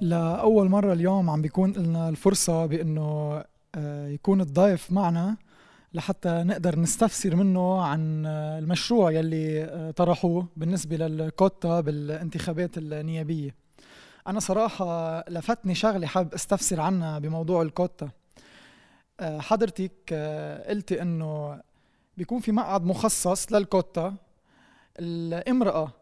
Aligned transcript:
لأول 0.00 0.68
مرة 0.68 0.92
اليوم 0.92 1.30
عم 1.30 1.42
بيكون 1.42 1.72
لنا 1.72 2.08
الفرصة 2.08 2.66
بأنه 2.66 3.42
آه، 3.74 4.08
يكون 4.08 4.40
الضيف 4.40 4.92
معنا 4.92 5.36
لحتى 5.94 6.28
نقدر 6.28 6.78
نستفسر 6.78 7.36
منه 7.36 7.82
عن 7.82 8.26
آه، 8.26 8.58
المشروع 8.58 9.12
يلي 9.12 9.64
آه، 9.64 9.90
طرحوه 9.90 10.48
بالنسبة 10.56 10.96
للكوتا 10.96 11.80
بالانتخابات 11.80 12.78
النيابية. 12.78 13.54
أنا 14.26 14.40
صراحة 14.40 15.20
لفتني 15.28 15.74
شغلة 15.74 16.06
حابب 16.06 16.34
أستفسر 16.34 16.80
عنها 16.80 17.18
بموضوع 17.18 17.62
الكوتا. 17.62 18.10
حضرتك 19.20 20.12
قلتي 20.68 21.02
إنه 21.02 21.60
بيكون 22.16 22.40
في 22.40 22.52
مقعد 22.52 22.84
مخصص 22.84 23.52
للكوتا. 23.52 24.14
الامرأة 24.98 25.92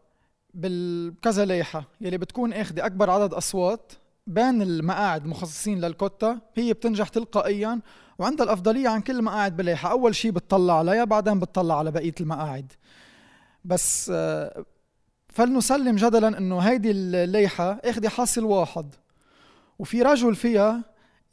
بالكذا 0.53 1.45
لائحة 1.45 1.83
يلي 2.01 2.17
بتكون 2.17 2.53
اخذة 2.53 2.85
أكبر 2.85 3.09
عدد 3.09 3.33
أصوات 3.33 3.91
بين 4.27 4.61
المقاعد 4.61 5.23
المخصصين 5.23 5.81
للكوتا 5.81 6.39
هي 6.55 6.73
بتنجح 6.73 7.07
تلقائيا 7.07 7.79
وعندها 8.19 8.45
الأفضلية 8.45 8.89
عن 8.89 9.01
كل 9.01 9.15
المقاعد 9.15 9.57
باللائحة 9.57 9.91
أول 9.91 10.15
شيء 10.15 10.31
بتطلع 10.31 10.79
عليها 10.79 11.03
بعدين 11.03 11.39
بتطلع 11.39 11.77
على 11.79 11.91
بقية 11.91 12.15
المقاعد. 12.21 12.71
بس 13.65 14.11
آه، 14.13 14.65
فلنسلم 15.27 15.95
جدلا 15.95 16.37
إنه 16.37 16.59
هيدي 16.59 16.91
اللائحة 16.91 17.79
اخذة 17.83 18.07
حاصل 18.07 18.43
واحد. 18.43 18.95
وفي 19.79 20.01
رجل 20.01 20.35
فيها 20.35 20.83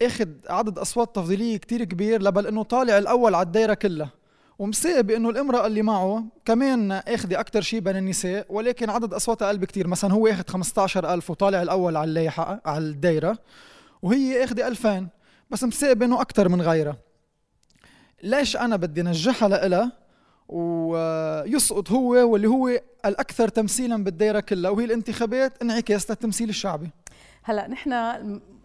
اخذ 0.03 0.29
عدد 0.49 0.79
أصوات 0.79 1.17
تفضيلية 1.17 1.57
كتير 1.57 1.85
كبير 1.85 2.23
لبل 2.23 2.47
إنه 2.47 2.63
طالع 2.63 2.99
الأول 2.99 3.35
على 3.35 3.47
الدايرة 3.47 3.75
كلها. 3.75 4.11
ومساء 4.59 5.03
بأنه 5.03 5.31
الامرأة 5.31 5.67
اللي 5.67 5.83
معه 5.83 6.25
كمان 6.45 6.93
آخذة 6.93 7.41
أكثر 7.41 7.61
شيء 7.61 7.81
بين 7.81 7.97
النساء 7.97 8.47
ولكن 8.49 8.91
عدد 8.91 9.15
أصواتها 9.15 9.47
أقل 9.47 9.59
بكثير 9.59 9.87
مثلا 9.87 10.13
هو 10.13 10.27
آخذ 10.27 10.45
15000 10.49 11.31
وطالع 11.31 11.63
الأول 11.63 11.97
على 11.97 12.09
الليحه 12.09 12.61
على 12.65 12.85
الدايرة 12.85 13.39
وهي 14.03 14.45
آخذة 14.45 14.69
2000 14.69 15.07
بس 15.51 15.65
مساء 15.65 15.95
بانه 15.95 16.21
أكثر 16.21 16.49
من 16.49 16.63
غيرها. 16.63 16.97
ليش 18.23 18.57
أنا 18.57 18.77
بدي 18.77 19.03
نجحها 19.03 19.49
لإلها؟ 19.49 19.93
ويسقط 20.49 21.91
هو 21.91 22.33
واللي 22.33 22.49
هو 22.49 22.81
الأكثر 23.05 23.49
تمثيلا 23.49 24.05
بالدايرة 24.05 24.41
كلها 24.41 24.71
وهي 24.71 24.85
الانتخابات 24.85 25.63
انعكاس 25.63 26.11
للتمثيل 26.11 26.49
الشعبي. 26.49 26.91
هلا 27.43 27.69
نحن 27.69 27.93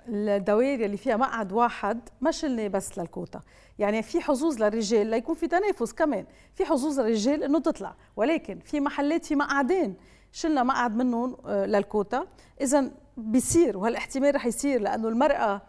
الدوائر 0.07 0.85
اللي 0.85 0.97
فيها 0.97 1.17
مقعد 1.17 1.51
واحد 1.51 2.09
ما 2.21 2.31
شلنا 2.31 2.67
بس 2.67 2.97
للكوتا. 2.99 3.41
يعني 3.79 4.01
في 4.01 4.21
حظوظ 4.21 4.63
للرجال 4.63 5.07
ليكون 5.07 5.35
في 5.35 5.47
تنافس 5.47 5.93
كمان. 5.93 6.25
في 6.55 6.65
حظوظ 6.65 6.99
للرجال 6.99 7.43
إنه 7.43 7.59
تطلع. 7.59 7.95
ولكن 8.15 8.59
في 8.59 8.79
محلات 8.79 9.25
في 9.25 9.35
مقعدين 9.35 9.95
شلنا 10.31 10.63
مقعد 10.63 10.95
منهم 10.95 11.37
آه، 11.45 11.65
للكوتا. 11.65 12.27
إذا 12.61 12.91
بيصير 13.17 13.77
وهالاحتمال 13.77 14.35
رح 14.35 14.45
يصير 14.45 14.81
لأنه 14.81 15.07
المرأة 15.07 15.61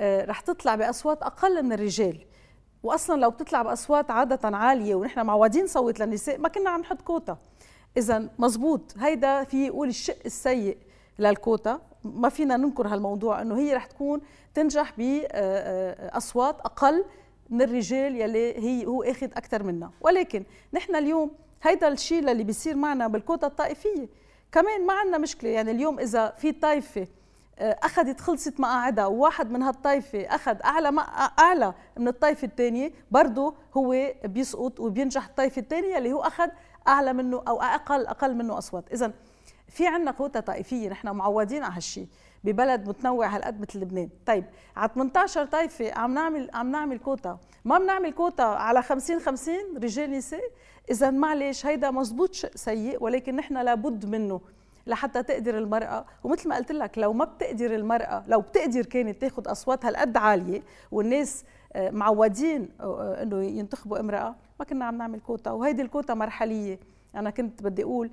آه، 0.00 0.24
رح 0.24 0.40
تطلع 0.40 0.74
بأصوات 0.74 1.22
أقل 1.22 1.62
من 1.62 1.72
الرجال. 1.72 2.26
واصلا 2.82 3.20
لو 3.20 3.30
بتطلع 3.30 3.62
بأصوات 3.62 4.10
عادة 4.10 4.56
عالية 4.56 4.94
ونحن 4.94 5.26
معودين 5.26 5.64
نصوت 5.64 6.00
للنساء 6.00 6.38
ما 6.38 6.48
كنا 6.48 6.70
عم 6.70 6.80
نحط 6.80 7.02
كوتا. 7.02 7.38
إذا 7.96 8.28
مزبوط. 8.38 8.94
هيدا 8.98 9.44
في 9.44 9.66
يقول 9.66 9.88
الشق 9.88 10.18
السيء. 10.26 10.78
للكوتا. 11.18 11.80
ما 12.04 12.28
فينا 12.28 12.56
ننكر 12.56 12.88
هالموضوع 12.88 13.42
إنه 13.42 13.58
هي 13.58 13.74
رح 13.74 13.86
تكون 13.86 14.20
تنجح 14.54 14.92
باصوات 14.98 16.60
أقل 16.60 17.04
من 17.50 17.62
الرجال 17.62 18.16
يلي 18.20 18.58
هي 18.58 18.86
هو 18.86 19.02
أخذ 19.02 19.26
أكثر 19.26 19.62
منا 19.62 19.90
ولكن 20.00 20.44
نحن 20.72 20.96
اليوم 20.96 21.30
هيدا 21.62 21.88
الشيء 21.88 22.18
اللي 22.18 22.44
بيصير 22.44 22.76
معنا 22.76 23.08
بالكوتا 23.08 23.46
الطائفية. 23.46 24.08
كمان 24.52 24.86
ما 24.86 24.92
عندنا 24.92 25.18
مشكلة. 25.18 25.50
يعني 25.50 25.70
اليوم 25.70 25.98
إذا 25.98 26.34
في 26.38 26.52
طائفة 26.52 27.06
آه، 27.58 27.78
أخذت 27.82 28.20
خلصت 28.20 28.60
مقاعدها 28.60 29.06
وواحد 29.06 29.50
من 29.50 29.62
هالطائفة 29.62 30.18
أخذ 30.18 30.56
أعلى 30.64 31.04
أعلى 31.38 31.74
من 31.96 32.08
الطائفة 32.08 32.46
الثانية 32.46 32.92
برضه 33.10 33.54
هو 33.76 34.12
بيسقط 34.24 34.80
وبينجح 34.80 35.26
الطائفة 35.26 35.60
الثانية 35.60 35.98
اللي 35.98 36.12
هو 36.12 36.20
أخذ 36.20 36.48
أعلى 36.88 37.12
منه 37.12 37.42
أو 37.48 37.62
أقل 37.62 38.06
أقل 38.06 38.34
منه 38.34 38.58
أصوات. 38.58 38.92
اذا 38.92 39.12
في 39.68 39.86
عندنا 39.86 40.10
كوتا 40.10 40.40
طائفية 40.40 40.88
نحن 40.88 41.08
معودين 41.08 41.64
على 41.64 41.74
هالشيء 41.74 42.06
ببلد 42.44 42.88
متنوع 42.88 43.26
هالقد 43.26 43.60
مثل 43.60 43.80
لبنان. 43.80 44.08
طيب 44.26 44.44
على 44.76 44.90
18 44.94 45.46
طائفة 45.46 45.92
عم 45.94 46.14
نعمل 46.14 46.50
عم 46.54 46.70
نعمل 46.70 46.98
كوتا. 46.98 47.38
ما 47.64 47.78
بنعمل 47.78 48.12
كوتا 48.12 48.42
على 48.42 48.82
50 48.82 49.20
50 49.20 49.54
رجال 49.76 50.10
نساء؟ 50.10 50.40
اذا 50.90 51.10
معلش 51.10 51.66
هيدا 51.66 51.90
مزبوط 51.90 52.34
شيء 52.34 52.50
سيء 52.54 53.02
ولكن 53.02 53.36
نحن 53.36 53.58
لابد 53.58 54.06
منه 54.06 54.40
لحتى 54.86 55.22
تقدر 55.22 55.58
المرأة. 55.58 56.06
ومثل 56.24 56.48
ما 56.48 56.56
قلت 56.56 56.72
لك 56.72 56.98
لو 56.98 57.12
ما 57.12 57.24
بتقدر 57.24 57.74
المرأة 57.74 58.24
لو 58.28 58.40
بتقدر 58.40 58.82
كانت 58.86 59.20
تاخذ 59.20 59.50
أصوات 59.50 59.84
هالقد 59.84 60.16
عالية 60.16 60.62
والناس 60.92 61.44
آه، 61.72 61.90
معودين 61.90 62.68
آه، 62.80 62.84
آه، 62.84 63.22
إنه 63.22 63.44
ينتخبوا 63.44 64.00
امرأة 64.00 64.34
ما 64.60 64.64
كنا 64.64 64.84
عم 64.84 64.98
نعمل 64.98 65.20
كوتا. 65.20 65.50
وهيدي 65.50 65.82
الكوتا 65.82 66.14
مرحلية. 66.14 66.78
أنا 67.14 67.30
كنت 67.30 67.62
بدي 67.62 67.82
أقول 67.82 68.10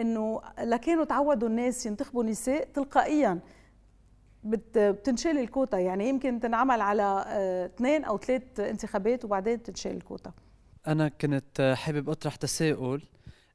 إنه 0.00 0.42
لكانوا 0.58 1.04
تعودوا 1.04 1.48
الناس 1.48 1.86
ينتخبوا 1.86 2.24
نساء 2.24 2.64
تلقائيا. 2.64 3.40
بتنشال 4.44 5.38
الكوتا. 5.38 5.78
يعني 5.78 6.08
يمكن 6.08 6.40
تنعمل 6.40 6.80
على 6.80 7.24
آه، 7.26 7.66
اثنين 7.66 8.04
أو 8.04 8.18
ثلاث 8.18 8.60
انتخابات 8.60 9.24
وبعدين 9.24 9.62
تنشال 9.62 9.96
الكوتا. 9.96 10.32
أنا 10.86 11.08
كنت 11.08 11.74
حابب 11.76 12.10
أطرح 12.10 12.36
تساؤل 12.36 13.02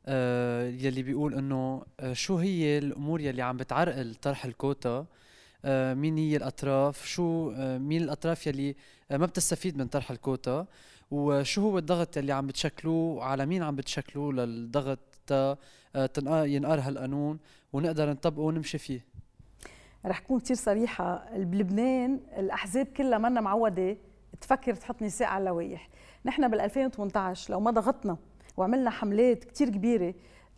آه، 0.06 0.68
يلي 0.68 1.03
بيقول 1.03 1.34
إنه 1.34 1.84
آه، 2.00 2.14
شو 2.14 2.38
هي 2.38 2.78
الأمور 2.78 3.22
يلي 3.22 3.42
عم 3.42 3.58
بتعرقل 3.58 4.16
طرح 4.16 4.46
الكوتا؟ 4.46 5.06
مين 5.94 6.18
هي 6.18 6.36
الأطراف؟ 6.36 7.06
شو 7.06 7.52
مين 7.78 8.02
الأطراف 8.02 8.48
يلي 8.48 8.75
ما 9.12 9.25
بتستفيد 9.25 9.78
من 9.78 9.88
طرح 9.88 10.12
الكوتا؟ 10.12 10.66
وشو 11.12 11.62
هو 11.62 11.78
الضغط 11.78 12.18
يلي 12.18 12.31
عم 12.31 12.48
بتشكلوه؟ 12.48 13.24
على 13.24 13.46
مين 13.46 13.64
عم 13.64 13.75
بتشكلوه 13.75 14.34
للضغط 14.34 15.17
تا 15.28 15.58
ينقر 16.46 16.80
هالقانون 16.80 17.40
ونقدر 17.74 18.10
نطبقه 18.10 18.42
ونمشي 18.42 18.78
فيه. 18.78 19.06
رح 20.06 20.20
كون 20.20 20.40
كثير 20.40 20.56
صريحة. 20.56 21.26
بلبنان 21.36 22.20
الأحزاب 22.38 22.86
كلها 22.86 23.18
منا 23.18 23.42
معودة 23.42 23.98
تفكر 24.42 24.74
تحط 24.76 25.02
نساء 25.02 25.28
على 25.28 25.42
اللوائح 25.42 25.90
نحن 26.26 26.48
بال 26.48 26.60
2018 26.62 27.54
لو 27.54 27.60
ما 27.60 27.72
ضغطنا 27.72 28.18
وعملنا 28.58 28.90
حملات 28.90 29.44
كثير 29.44 29.70
كبيرة 29.70 30.14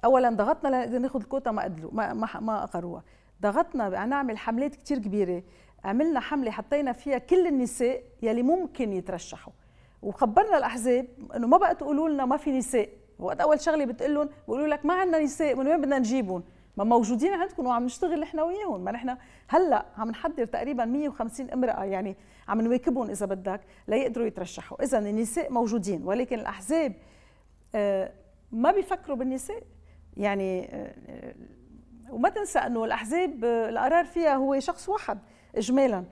اولا 0.05 0.29
ضغطنا 0.29 0.67
لنقدر 0.69 0.97
ناخذ 0.99 1.19
الكوتا 1.21 1.51
ما 1.51 1.63
قدروا 1.63 1.91
ما 1.93 2.13
ما, 2.13 2.39
ما 2.39 2.63
اقروها 2.63 3.03
ضغطنا 3.41 4.05
نعمل 4.05 4.37
حملات 4.37 4.75
كثير 4.75 4.97
كبيرة. 4.97 5.43
عملنا 5.83 6.19
حملة 6.19 6.51
حطينا 6.51 6.91
فيها 6.91 7.17
كل 7.17 7.47
النساء 7.47 8.03
يلي 8.21 8.43
ممكن 8.43 8.93
يترشحوا. 8.93 9.53
وخبرنا 10.01 10.57
الأحزاب 10.57 11.07
إنه 11.35 11.47
ما 11.47 11.57
بقى 11.57 11.75
تقولوا 11.75 12.09
لنا 12.09 12.25
ما 12.25 12.37
في 12.37 12.51
نساء. 12.57 12.89
وقت 13.19 13.41
أول 13.41 13.61
شغلة 13.61 13.85
بتقول 13.85 14.15
لهم 14.15 14.29
بيقولوا 14.47 14.67
لك 14.67 14.85
ما 14.85 14.93
عندنا 14.93 15.19
نساء 15.19 15.55
من 15.55 15.67
وين 15.67 15.81
بدنا 15.81 15.99
نجيبهم؟ 15.99 16.43
ما 16.77 16.83
موجودين 16.83 17.33
عندكم 17.33 17.65
وعم 17.65 17.85
نشتغل 17.85 18.19
نحن 18.19 18.39
وياهم. 18.39 18.83
ما 18.83 18.91
نحن 18.91 19.17
هلأ 19.47 19.85
عم 19.97 20.09
نحضر 20.09 20.45
تقريبا 20.45 20.85
150 20.85 21.51
امرأة 21.51 21.83
يعني 21.83 22.17
عم 22.47 22.61
نواكبهم 22.61 23.09
إذا 23.09 23.25
بدك 23.25 23.61
ليقدروا 23.87 24.27
يترشحوا. 24.27 24.83
اذا 24.83 24.99
النساء 24.99 25.51
موجودين 25.51 26.03
ولكن 26.03 26.39
الأحزاب 26.39 26.93
آه، 27.75 28.11
ما 28.51 28.71
بيفكروا 28.71 29.17
بالنساء. 29.17 29.63
يعني 30.17 30.69
آه، 30.75 31.35
وما 32.09 32.29
تنسى 32.29 32.59
إنه 32.59 32.85
الأحزاب 32.85 33.45
آه، 33.45 33.69
القرار 33.69 34.05
فيها 34.05 34.35
هو 34.35 34.59
شخص 34.59 34.89
واحد 34.89 35.19
اجمالا. 35.55 36.03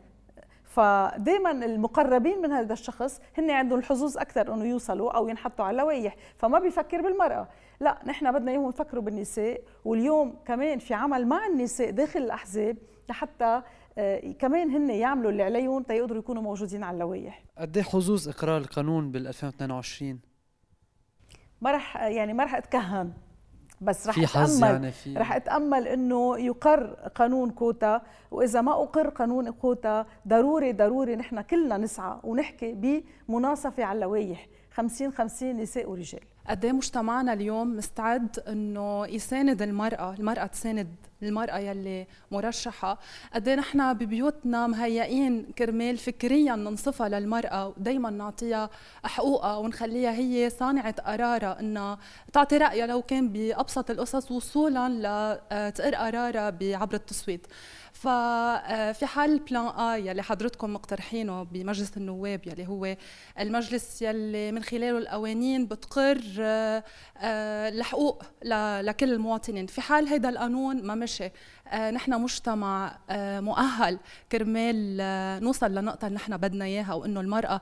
فدائما 0.77 1.51
المقربين 1.51 2.41
من 2.41 2.51
هذا 2.51 2.73
الشخص 2.73 3.21
هن 3.37 3.51
عندهم 3.51 3.79
الحظوظ 3.79 4.17
أكثر 4.17 4.53
إنه 4.53 4.65
يوصلوا 4.65 5.11
أو 5.11 5.27
ينحطوا 5.27 5.65
على 5.65 5.77
لوائح 5.77 6.15
فما 6.37 6.59
بيفكر 6.59 7.01
بالمرأة. 7.01 7.47
لا 7.79 7.99
نحن 8.05 8.31
بدنا 8.31 8.51
إياهم 8.51 8.69
يفكروا 8.69 9.03
بالنساء 9.03 9.61
واليوم 9.85 10.35
كمان 10.45 10.79
في 10.79 10.93
عمل 10.93 11.27
مع 11.27 11.45
النساء 11.45 11.91
داخل 11.91 12.19
الأحزاب 12.19 12.77
لحتى 13.09 13.61
آه، 13.97 14.31
كمان 14.31 14.69
هن 14.69 14.89
يعملوا 14.89 15.31
اللي 15.31 15.43
عليهم 15.43 15.83
تيقدروا 15.83 16.19
يكونوا 16.19 16.41
موجودين 16.41 16.83
على 16.83 16.95
اللوائح. 16.95 17.43
قد 17.57 17.77
إيه 17.77 17.83
حظوظ 17.83 18.29
إقرار 18.29 18.57
القانون 18.57 19.11
بال 19.11 19.27
2022 19.27 20.19
ما 21.61 21.71
رح 21.71 21.97
يعني 21.97 22.33
ما 22.33 22.43
رح 22.43 22.55
أتكهن. 22.55 23.13
بس 23.81 24.07
رح 24.07 24.15
في 24.15 24.27
حظ 24.27 24.63
أتأمل 24.63 24.73
يعني 24.73 24.91
في 24.91 25.13
رح 25.17 25.35
أتأمل 25.35 25.87
إنه 25.87 26.39
يقر 26.39 26.93
قانون 27.15 27.49
كوتا 27.49 28.01
وإذا 28.31 28.61
ما 28.61 28.71
أقر 28.71 29.09
قانون 29.09 29.49
كوتا 29.51 30.05
ضروري 30.27 30.73
ضروري 30.73 31.15
نحن 31.15 31.41
كلنا 31.41 31.77
نسعى 31.77 32.19
ونحكي 32.23 33.01
بمناصفة 33.27 33.83
على 33.83 33.95
اللوائح. 33.95 34.47
50 34.71 35.11
50 35.11 35.57
نساء 35.57 35.89
ورجال. 35.89 36.21
قد 36.49 36.65
إيه 36.65 36.71
مجتمعنا 36.71 37.33
اليوم 37.33 37.77
مستعد 37.77 38.39
إنه 38.47 39.07
يساند 39.07 39.61
المرأة، 39.61 40.13
المرأة 40.13 40.45
تساند 40.45 40.95
المرأة 41.23 41.57
يلي 41.57 42.07
مرشحة، 42.31 42.99
قد 43.33 43.47
إيه 43.47 43.55
نحن 43.55 43.93
ببيوتنا 43.93 44.67
مهيئين 44.67 45.45
كرمال 45.57 45.97
فكريا 45.97 46.55
ننصفها 46.55 47.09
للمرأة 47.09 47.67
ودائما 47.67 48.09
نعطيها 48.09 48.69
حقوقها 49.03 49.57
ونخليها 49.57 50.11
هي 50.11 50.49
صانعة 50.49 50.95
قرارها 51.01 51.59
إنها 51.59 51.99
تعطي 52.33 52.57
رأيها 52.57 52.87
لو 52.87 53.01
كان 53.01 53.29
بأبسط 53.29 53.91
القصص 53.91 54.31
وصولا 54.31 54.89
لتقر 55.49 55.95
قرارها 55.95 56.57
عبر 56.61 56.95
التصويت. 56.95 57.47
ففي 57.97 59.05
حال 59.05 59.33
البلان 59.33 59.65
آ 59.67 59.95
يلي 59.95 60.21
حضرتكم 60.21 60.73
مقترحينه 60.73 61.43
بمجلس 61.43 61.97
النواب 61.97 62.47
يلي 62.47 62.67
هو 62.67 62.95
المجلس 63.39 64.01
يلي 64.01 64.51
من 64.51 64.63
خلاله 64.63 64.97
القوانين 64.97 65.67
بتقر 65.67 66.21
الحقوق 67.21 68.23
لكل 68.81 69.13
المواطنين. 69.13 69.67
في 69.67 69.81
حال 69.81 70.07
هيدا 70.07 70.29
القانون 70.29 70.83
ما 70.83 70.95
مشي 70.95 71.31
نحن 71.73 72.21
مجتمع 72.21 72.97
مؤهل 73.39 73.99
كرمال 74.31 74.97
نوصل 75.43 75.75
لنقطة 75.75 76.07
اللي 76.07 76.15
نحن 76.15 76.37
بدنا 76.37 76.65
إياها 76.65 76.93
وإنه 76.93 77.19
المرأة 77.21 77.61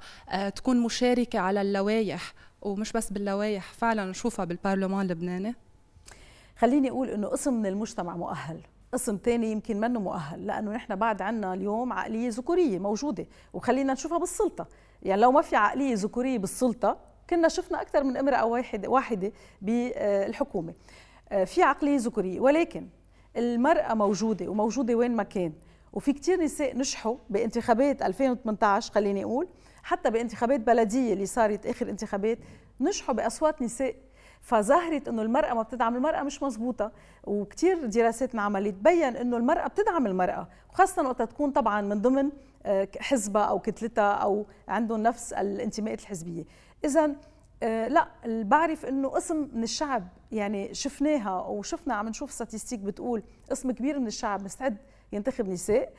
تكون 0.55 0.79
مشاركة 0.79 1.39
على 1.39 1.61
اللوائح 1.61 2.33
ومش 2.61 2.91
بس 2.91 3.09
باللوائح 3.09 3.73
فعلا 3.73 4.05
نشوفها 4.05 4.45
بالبرلمان 4.45 5.01
اللبناني. 5.01 5.55
خليني 6.59 6.89
أقول 6.89 7.09
إنه 7.09 7.27
قسم 7.27 7.53
من 7.53 7.65
المجتمع 7.65 8.15
مؤهل. 8.15 8.61
قسم 8.93 9.17
تاني 9.17 9.51
يمكن 9.51 9.79
منه 9.79 9.99
مؤهل 9.99 10.47
لأنه 10.47 10.71
نحن 10.71 10.95
بعد 10.95 11.21
عنا 11.21 11.53
اليوم 11.53 11.93
عقلية 11.93 12.29
ذكورية 12.29 12.79
موجودة 12.79 13.25
وخلينا 13.53 13.93
نشوفها 13.93 14.17
بالسلطة. 14.17 14.67
يعني 15.03 15.21
لو 15.21 15.31
ما 15.31 15.41
في 15.41 15.55
عقلية 15.55 15.93
ذكورية 15.95 16.37
بالسلطة 16.37 16.97
كنا 17.29 17.47
شفنا 17.47 17.81
أكثر 17.81 18.03
من 18.03 18.17
امرأة 18.17 18.45
واحدة 18.45 18.89
واحدة 18.89 19.31
بالحكومة. 19.61 20.73
آه، 21.29 21.43
في 21.43 21.63
عقلية 21.63 21.97
ذكورية 21.97 22.39
ولكن 22.39 22.87
المرأة 23.37 23.93
موجودة 23.93 24.47
وموجودة 24.47 24.95
وين 24.95 25.15
ما 25.15 25.23
كان. 25.23 25.53
وفي 25.93 26.13
كثير 26.13 26.41
نساء 26.43 26.77
نجحوا 26.77 27.15
بانتخابات 27.29 28.01
2018 28.01 28.93
خليني 28.93 29.23
أقول 29.23 29.47
حتى 29.83 30.09
بانتخابات 30.09 30.59
بلدية 30.59 31.13
اللي 31.13 31.25
صارت 31.25 31.65
آخر 31.65 31.89
انتخابات 31.89 32.37
نجحوا 32.79 33.15
بأصوات 33.15 33.61
نساء 33.61 33.95
فظهرت 34.45 35.07
إنه 35.07 35.21
المرأة 35.21 35.53
ما 35.53 35.61
بتدعم 35.61 35.95
المرأة 35.95 36.23
مش 36.23 36.43
مزبوطه 36.43 36.91
وكثير 37.23 37.85
دراسات 37.85 38.33
انعملت 38.33 38.75
تبين 38.75 39.15
إنه 39.15 39.37
المرأة 39.37 39.67
بتدعم 39.67 40.07
المرأة 40.07 40.47
وخاصة 40.69 41.03
وقت 41.03 41.21
تكون 41.21 41.51
طبعا 41.51 41.81
من 41.81 42.01
ضمن 42.01 42.29
آه، 42.65 42.87
حزبها 42.99 43.43
أو 43.43 43.59
كتلتها 43.59 44.13
أو 44.13 44.45
عندهم 44.67 45.03
نفس 45.03 45.33
الانتماءات 45.33 46.01
الحزبية. 46.01 46.43
اذا 46.85 47.15
آه، 47.63 47.87
لا 47.87 48.07
بعرف 48.25 48.85
إنه 48.85 49.07
قسم 49.07 49.49
من 49.53 49.63
الشعب 49.63 50.07
يعني 50.31 50.73
شفناها 50.73 51.41
وشفنا 51.41 51.93
عم 51.93 52.09
نشوف 52.09 52.31
ستاتستيك 52.31 52.79
بتقول 52.79 53.23
قسم 53.49 53.71
كبير 53.71 53.99
من 53.99 54.07
الشعب 54.07 54.43
مستعد 54.43 54.77
ينتخب 55.13 55.49
نساء. 55.49 55.93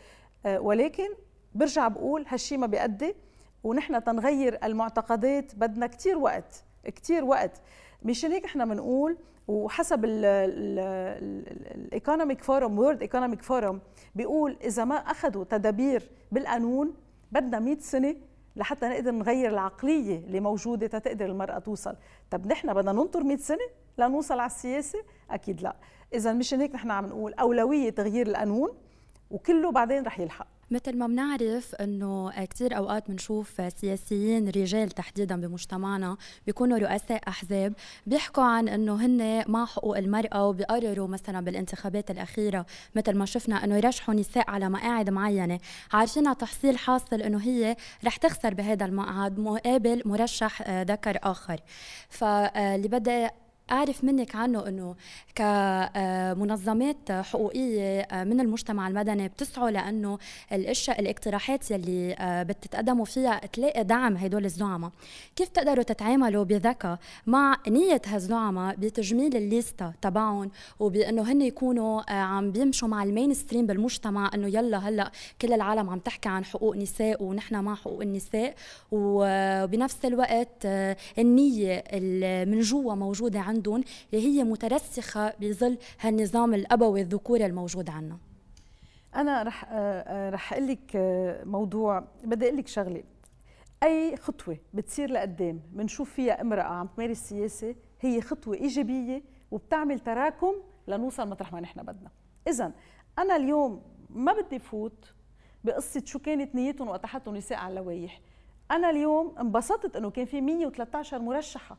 آه، 0.46 0.60
ولكن 0.60 1.08
برجع 1.54 1.88
بقول 1.88 2.24
هالشيء 2.28 2.58
ما 2.58 2.66
بيأدي 2.66 3.14
ونحن 3.64 4.04
تنغير 4.04 4.58
المعتقدات 4.64 5.54
بدنا 5.54 5.86
كتير 5.86 6.18
وقت 6.18 6.64
كتير 6.84 7.24
وقت. 7.24 7.60
مشان 8.02 8.32
هيك 8.32 8.44
إحنا 8.44 8.64
بنقول 8.64 9.16
وحسب 9.48 10.04
ال 11.74 11.82
Economic 11.82 12.42
Forum 12.42 12.78
World 12.78 13.02
Economic 13.02 13.42
Forum 13.42 13.80
بيقول 14.14 14.56
إذا 14.64 14.84
ما 14.84 14.94
أخذوا 14.94 15.44
تدابير 15.44 16.10
بالقانون 16.32 16.94
بدنا 17.32 17.58
100 17.58 17.78
سنة 17.78 18.16
لحتى 18.56 18.88
نقدر 18.88 19.10
نغير 19.10 19.50
العقلية 19.50 20.18
اللي 20.18 20.40
موجودة 20.40 20.86
تقدر 20.86 21.26
المرأة 21.26 21.58
توصل. 21.58 21.96
طب 22.30 22.46
نحن 22.46 22.74
بدنا 22.74 22.92
ننطر 22.92 23.22
100 23.24 23.36
سنة 23.36 23.66
لنوصل 23.98 24.38
على 24.38 24.46
السياسة؟ 24.50 24.98
أكيد 25.30 25.62
لا. 25.62 25.76
إذا 26.14 26.32
مشان 26.32 26.60
هيك 26.60 26.74
نحن 26.74 26.90
عم 26.90 27.06
نقول 27.06 27.34
أولوية 27.34 27.90
تغيير 27.90 28.26
القانون 28.26 28.70
وكله 29.30 29.72
بعدين 29.72 30.02
رح 30.02 30.20
يلحق. 30.20 30.46
مثل 30.70 30.98
ما 30.98 31.06
بنعرف 31.06 31.74
إنه 31.74 32.44
كثير 32.44 32.76
أوقات 32.76 33.10
بنشوف 33.10 33.60
سياسيين 33.76 34.48
رجال 34.48 34.88
تحديدا 34.88 35.40
بمجتمعنا 35.40 36.16
بيكونوا 36.46 36.78
رؤساء 36.78 37.28
أحزاب 37.28 37.72
بيحكوا 38.06 38.44
عن 38.44 38.68
إنه 38.68 39.06
هن 39.06 39.44
مع 39.46 39.64
حقوق 39.64 39.98
المرأة 39.98 40.46
وبيقرروا 40.46 41.08
مثلا 41.08 41.40
بالانتخابات 41.40 42.10
الأخيرة 42.10 42.66
مثل 42.94 43.16
ما 43.16 43.24
شفنا 43.24 43.64
إنه 43.64 43.76
يرشحوا 43.76 44.14
نساء 44.14 44.50
على 44.50 44.68
مقاعد 44.68 45.10
معينة. 45.10 45.58
عارفين 45.92 46.36
تحصيل 46.36 46.78
حاصل 46.78 47.22
إنه 47.22 47.38
هي 47.38 47.76
رح 48.04 48.16
تخسر 48.16 48.54
بهذا 48.54 48.86
المقعد 48.86 49.38
مقابل 49.38 50.02
مرشح 50.04 50.62
آه، 50.62 50.82
ذكر 50.82 51.18
آخر. 51.22 51.60
فاللي 52.08 52.88
بدي 52.88 53.28
أعرف 53.70 54.04
منك 54.04 54.36
عنه 54.36 54.68
إنه 54.68 54.94
كمنظمات 55.34 57.12
حقوقية 57.12 58.00
آه، 58.00 58.24
من 58.24 58.40
المجتمع 58.40 58.88
المدني 58.88 59.28
بتسعوا 59.28 59.70
لأنه 59.70 60.18
الاشياء 60.52 61.00
الاقتراحات 61.00 61.70
يلي 61.70 62.14
آه، 62.18 62.42
بتتقدموا 62.42 63.04
فيها 63.04 63.40
تلاقي 63.52 63.84
دعم 63.84 64.16
هدول 64.16 64.44
الزعماء. 64.44 64.90
كيف 65.36 65.48
تقدروا 65.48 65.84
تتعاملوا 65.84 66.44
بذكاء 66.44 66.98
مع 67.26 67.56
نية 67.68 68.02
هالزعماء 68.06 68.76
بتجميل 68.76 69.36
ال 69.36 69.46
lista 69.46 69.92
تبعهم 70.02 70.50
وبإنه 70.80 71.22
هن 71.22 71.42
يكونوا 71.42 72.00
آه، 72.10 72.12
عم 72.12 72.52
بيمشوا 72.52 72.88
مع 72.88 73.02
ال 73.02 73.34
mainstream 73.34 73.66
بالمجتمع 73.66 74.30
إنه 74.34 74.48
يلا 74.48 74.78
هلأ 74.78 75.10
كل 75.42 75.52
العالم 75.52 75.90
عم 75.90 75.98
تحكي 75.98 76.28
عن 76.28 76.44
حقوق 76.44 76.76
نساء 76.76 77.22
ونحن 77.22 77.64
مع 77.64 77.74
حقوق 77.74 78.02
النساء 78.02 78.54
وبنفس 78.92 80.04
الوقت 80.04 80.66
النية 81.18 81.84
من 82.44 82.60
جوا 82.60 82.94
موجودة 82.94 83.40
عندهم 83.40 83.55
عندهم 83.56 83.84
اللي 84.12 84.26
هي 84.26 84.44
مترسخة 84.44 85.32
بظل 85.40 85.78
هالنظام 86.00 86.54
الأبوي 86.54 87.00
الذكوري 87.00 87.46
الموجود 87.46 87.90
عندنا 87.90 88.18
أنا 89.14 89.42
رح 89.42 89.64
آه، 89.64 89.70
آه، 89.72 90.30
رح 90.30 90.52
أقول 90.52 90.68
لك 90.68 90.96
آه، 90.96 91.44
موضوع 91.44 92.04
بدي 92.24 92.46
أقول 92.46 92.58
لك 92.58 92.66
شغلة. 92.66 93.02
أي 93.82 94.16
خطوة 94.16 94.58
بتصير 94.74 95.10
لقدام 95.10 95.60
بنشوف 95.72 96.12
فيها 96.12 96.40
امرأة 96.40 96.62
عم 96.62 96.86
تمارس 96.86 97.18
سياسة 97.18 97.74
هي 98.00 98.20
خطوة 98.20 98.54
إيجابية 98.54 99.22
وبتعمل 99.50 100.00
تراكم 100.00 100.54
لنوصل 100.88 101.28
مطرح 101.28 101.52
ما 101.52 101.60
نحن 101.60 101.82
بدنا. 101.82 102.10
اذا 102.48 102.72
أنا 103.18 103.36
اليوم 103.36 103.82
ما 104.10 104.32
بدي 104.32 104.58
فوت 104.58 105.14
بقصة 105.64 106.02
شو 106.04 106.18
كانت 106.18 106.54
نيتهم 106.54 106.88
وقت 106.88 107.06
حطوا 107.06 107.32
نساء 107.32 107.58
على 107.58 107.80
اللوائح. 107.80 108.20
أنا 108.70 108.90
اليوم 108.90 109.34
انبسطت 109.40 109.96
إنه 109.96 110.10
كان 110.10 110.24
في 110.24 110.40
113 110.40 111.18
مرشحة 111.18 111.78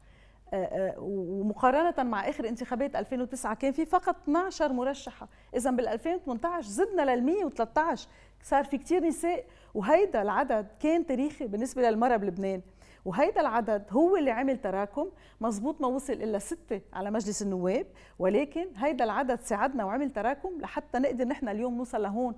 آه، 0.54 0.56
آه، 0.56 0.96
ومقارنة 1.00 2.10
مع 2.10 2.30
آخر 2.30 2.48
انتخابات 2.48 2.96
2009 2.96 3.54
كان 3.54 3.72
في 3.72 3.86
فقط 3.86 4.16
12 4.24 4.74
مرشحة. 4.74 5.28
إذا 5.56 5.72
بال 5.72 5.88
2018 5.88 6.68
زدنا 6.68 7.16
لل 7.16 7.24
113 7.24 8.08
صار 8.44 8.64
في 8.64 8.78
كتير 8.78 9.04
نساء 9.04 9.46
وهيدا 9.74 10.22
العدد 10.22 10.68
كان 10.80 11.06
تاريخي 11.06 11.48
بالنسبة 11.48 11.90
للمرأة 11.90 12.18
بلبنان. 12.18 12.62
وهيدا 13.06 13.42
العدد 13.42 13.84
هو 13.90 14.18
اللي 14.18 14.32
عمل 14.32 14.58
تراكم. 14.58 15.10
مزبوط 15.42 15.82
ما 15.82 15.88
وصل 15.88 16.14
إلا 16.14 16.40
ستة 16.40 16.82
على 16.94 17.12
مجلس 17.12 17.42
النواب 17.42 17.88
ولكن 18.20 18.68
هيدا 18.76 19.04
العدد 19.06 19.42
ساعدنا 19.42 19.86
وعمل 19.86 20.12
تراكم 20.12 20.62
لحتى 20.62 21.00
نقدر 21.00 21.26
نحن 21.26 21.50
اليوم 21.50 21.78
نوصل 21.78 22.02
لهون. 22.02 22.36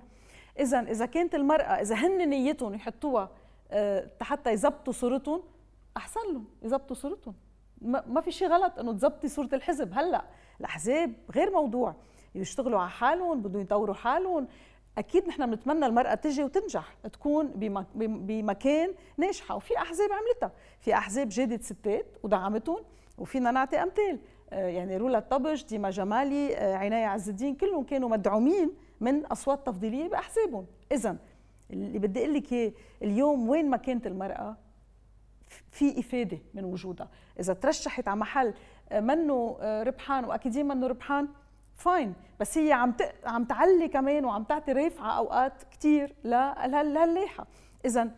إذا 0.60 0.80
إذا 0.80 1.06
كانت 1.06 1.34
المرأة 1.34 1.80
إذا 1.80 1.94
هن 1.94 2.28
نيتهم 2.28 2.74
يحطوها 2.74 3.30
آه، 3.70 4.10
حتى 4.20 4.50
يزبطوا 4.50 4.92
صورتهم 4.92 5.42
أحسن 5.96 6.20
لهم 6.32 6.44
يزبطوا 6.62 6.96
صورتهم. 6.96 7.34
ما 7.82 8.20
في 8.20 8.30
شيء 8.32 8.48
غلط 8.48 8.78
إنه 8.78 8.92
تظبطي 8.92 9.28
صورة 9.28 9.48
الحزب. 9.52 9.90
هلأ 9.94 10.24
الأحزاب 10.60 11.12
غير 11.34 11.50
موضوع. 11.50 11.94
يشتغلوا 12.34 12.80
على 12.80 12.90
حالهم 12.90 13.42
بدهم 13.42 13.62
يطوروا 13.62 13.94
حالهم. 13.94 14.48
أكيد 14.98 15.28
نحن 15.28 15.50
بنتمنى 15.50 15.86
المرأة 15.86 16.14
تجي 16.14 16.44
وتنجح 16.44 16.94
تكون 17.12 17.46
بمكان 17.96 18.94
ناجحة. 19.16 19.56
وفي 19.56 19.76
أحزاب 19.78 20.08
عملتها. 20.12 20.52
في 20.80 20.94
أحزاب 20.94 21.28
جادت 21.28 21.62
ستات 21.62 22.06
ودعمتهم 22.22 22.78
وفينا 23.18 23.50
نعطي 23.50 23.82
أمثال. 23.82 24.18
آه، 24.52 24.66
يعني 24.66 24.96
رولا 24.96 25.18
الطبش 25.18 25.64
ديما 25.64 25.90
جمالي 25.90 26.56
آه، 26.56 26.74
عناية 26.74 27.06
عز 27.06 27.28
الدين 27.28 27.54
كلهم 27.54 27.84
كانوا 27.84 28.08
مدعومين 28.08 28.70
من 29.00 29.26
أصوات 29.26 29.66
تفضيلية 29.66 30.08
بأحزابهم. 30.08 30.66
اذا 30.92 31.16
اللي 31.70 31.98
بدي 31.98 32.20
أقول 32.20 32.34
لك 32.34 32.74
اليوم 33.02 33.48
وين 33.48 33.70
ما 33.70 33.76
كانت 33.76 34.06
المرأة 34.06 34.56
في 35.70 36.00
إفادة 36.00 36.38
من 36.54 36.64
وجودها. 36.64 37.08
إذا 37.40 37.52
ترشحت 37.54 38.08
على 38.08 38.20
محل 38.20 38.54
آه، 38.92 39.00
منه 39.00 39.58
آه، 39.60 39.82
ربحان 39.82 40.24
وأكيد 40.24 40.58
منه 40.58 40.86
ربحان 40.86 41.28
فاين. 41.74 42.14
بس 42.40 42.58
هي 42.58 42.72
عم 42.72 42.94
عم 43.24 43.44
تعلي 43.44 43.88
كمان 43.88 44.24
وعم 44.24 44.44
تعطي 44.44 44.72
رفعة 44.72 45.18
أوقات 45.18 45.62
كثير 45.70 46.14
لهاللايحه 46.24 47.46
اذا 47.84 48.10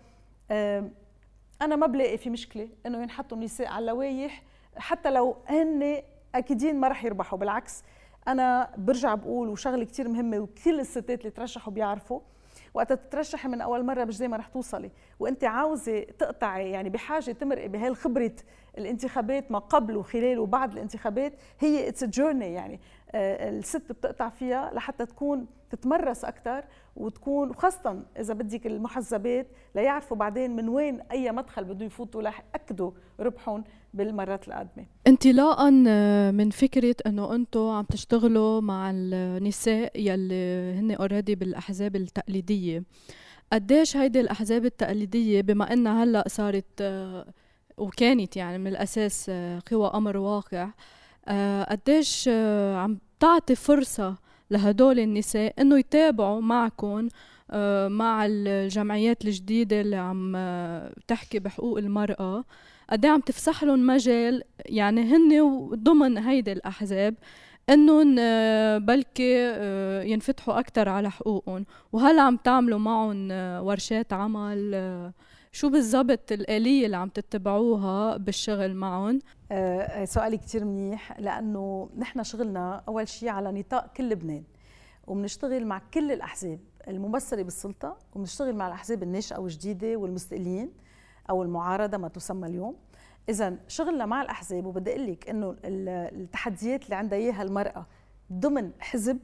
أنا 1.62 1.76
ما 1.76 1.86
بلاقي 1.86 2.18
في 2.18 2.30
مشكلة 2.30 2.68
إنه 2.86 3.02
ينحطوا 3.02 3.36
النساء 3.36 3.66
على 3.66 3.78
اللوائح 3.78 4.42
حتى 4.76 5.10
لو 5.10 5.36
هن 5.46 6.02
أكيدين 6.34 6.80
ما 6.80 6.88
رح 6.88 7.04
يربحوا. 7.04 7.38
بالعكس 7.38 7.82
أنا 8.28 8.70
برجع 8.78 9.14
بقول 9.14 9.48
وشغلة 9.48 9.84
كثير 9.84 10.08
مهمة 10.08 10.38
وكثير 10.38 10.78
الستات 10.78 11.20
اللي 11.20 11.30
ترشحوا 11.30 11.72
بيعرفوا 11.72 12.20
وقت 12.74 12.92
تترشحي 12.92 13.48
من 13.48 13.60
أول 13.60 13.84
مرة 13.84 14.04
مش 14.04 14.16
زي 14.16 14.28
ما 14.28 14.36
رح 14.36 14.46
توصلي. 14.46 14.90
وأنت 15.18 15.44
عاوزة 15.44 16.00
تقطعي 16.00 16.70
يعني 16.70 16.90
بحاجة 16.90 17.32
تمرقي 17.32 17.68
بهالخبرة 17.68 18.32
الانتخابات 18.78 19.50
ما 19.50 19.58
قبل 19.58 19.96
وخلال 19.96 20.38
وبعد 20.38 20.72
الانتخابات 20.72 21.32
هي 21.60 21.88
اتس 21.88 22.04
جورني 22.04 22.52
يعني 22.52 22.80
آه، 23.14 23.50
الست 23.50 23.92
بتقطع 23.92 24.28
فيها 24.28 24.70
لحتى 24.74 25.06
تكون 25.06 25.46
تتمرس 25.70 26.24
أكثر 26.24 26.64
وتكون 26.96 27.50
وخاصة 27.50 28.02
إذا 28.18 28.34
بدك 28.34 28.66
المحزبات 28.66 29.46
ليعرفوا 29.74 30.16
بعدين 30.16 30.56
من 30.56 30.68
وين 30.68 31.00
أي 31.00 31.32
مدخل 31.32 31.64
بده 31.64 31.86
يفوتوا 31.86 32.22
ليأكدوا 32.22 32.90
ربحهم. 33.20 33.64
بالمرات 33.94 34.48
القادمة. 34.48 34.86
انطلاقا 35.06 35.70
من 36.30 36.50
فكرة 36.50 36.96
إنه 37.06 37.34
أنتم 37.34 37.68
عم 37.68 37.84
تشتغلوا 37.84 38.60
مع 38.60 38.90
النساء 38.94 40.00
يلي 40.00 40.74
هن 40.78 40.90
اوريدي 40.90 41.34
بالأحزاب 41.34 41.96
التقليدية. 41.96 42.82
قديش 43.52 43.96
هيدي 43.96 44.20
الأحزاب 44.20 44.64
التقليدية 44.64 45.40
بما 45.40 45.72
إنها 45.72 46.04
هلأ 46.04 46.24
صارت 46.28 46.82
وكانت 47.76 48.36
يعني 48.36 48.58
من 48.58 48.66
الأساس 48.66 49.30
قوى 49.70 49.90
أمر 49.94 50.16
واقع 50.16 50.70
قديش 51.70 52.28
عم 52.74 52.98
تعطي 53.20 53.54
فرصة 53.54 54.16
لهدول 54.50 54.98
النساء 54.98 55.54
إنه 55.60 55.78
يتابعوا 55.78 56.40
معكم 56.40 57.08
آه، 57.50 57.88
مع 57.88 58.26
الجمعيات 58.26 59.24
الجديدة 59.24 59.80
اللي 59.80 59.96
عم 59.96 60.32
آه، 60.36 60.92
تحكي 61.06 61.38
بحقوق 61.38 61.78
المرأة. 61.78 62.44
قد 62.92 63.06
عم 63.06 63.20
تفسح 63.20 63.64
لهم 63.64 63.86
مجال 63.86 64.42
يعني 64.66 65.02
هن 65.02 65.68
ضمن 65.74 66.18
هيدي 66.18 66.52
الأحزاب 66.52 67.14
انهم 67.70 68.16
آه، 68.18 68.78
بلكي 68.78 69.52
ينفتحوا 70.12 70.58
أكثر 70.58 70.88
على 70.88 71.10
حقوقهم 71.10 71.66
وهل 71.92 72.18
عم 72.18 72.36
تعملوا 72.36 72.78
معهم 72.78 73.28
ورشات 73.66 74.12
عمل 74.12 75.12
شو 75.52 75.70
بالضبط 75.70 76.32
الآلية 76.32 76.86
اللي 76.86 76.96
عم 76.96 77.08
تتبعوها 77.08 78.16
بالشغل 78.16 78.74
معهم؟ 78.74 79.18
آه 79.52 80.04
سؤالي 80.04 80.36
كتير 80.36 80.64
منيح 80.64 81.20
لأنه 81.20 81.88
نحن 81.98 82.22
شغلنا 82.22 82.82
أول 82.88 83.08
شيء 83.08 83.28
على 83.28 83.52
نطاق 83.52 83.92
كل 83.92 84.08
لبنان 84.08 84.42
وبنشتغل 85.06 85.66
مع 85.66 85.82
كل 85.94 86.12
الأحزاب 86.12 86.60
الممثلة 86.88 87.42
بالسلطة 87.42 87.96
وبنشتغل 88.14 88.54
مع 88.54 88.66
الأحزاب 88.66 89.02
الناشئة 89.02 89.38
والجديدة 89.38 89.96
والمستقلين 89.96 90.70
أو 91.30 91.42
المعارضة 91.42 91.98
ما 91.98 92.08
تسمى 92.08 92.48
اليوم. 92.48 92.76
إذا 93.28 93.56
شغلنا 93.68 94.06
مع 94.06 94.22
الأحزاب 94.22 94.66
وبدي 94.66 94.90
أقول 94.90 95.06
لك 95.06 95.28
إنه 95.28 95.56
التحديات 95.64 96.84
اللي 96.84 96.96
عندها 96.96 97.18
إياها 97.18 97.42
المرأة 97.42 97.86
ضمن 98.32 98.70
حزب 98.80 99.18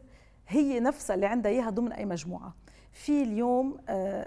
هي 0.49 0.81
نفسها 0.81 1.15
اللي 1.15 1.27
عندها 1.27 1.53
إياها 1.53 1.71
ضمن 1.71 1.93
أي 1.93 2.05
مجموعة. 2.05 2.55
في 2.93 3.23
اليوم 3.23 3.79
آه، 3.89 4.23